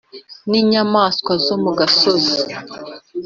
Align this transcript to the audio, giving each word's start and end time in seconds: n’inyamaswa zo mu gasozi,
n’inyamaswa 0.49 1.33
zo 1.45 1.55
mu 1.63 1.71
gasozi, 1.79 2.39